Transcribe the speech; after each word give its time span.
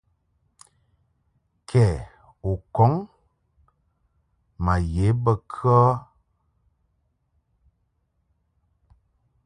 Ke 1.69 1.85
u 2.49 2.51
kɔŋ 2.75 2.93
ma 4.63 4.73
ye 4.93 5.07
bə 5.23 5.33
kə? 5.51 5.77